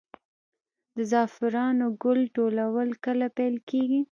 [0.95, 4.01] د زعفرانو ګل ټولول کله پیل کیږي؟